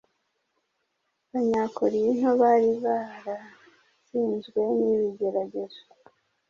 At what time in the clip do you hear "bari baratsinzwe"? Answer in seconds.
2.41-4.61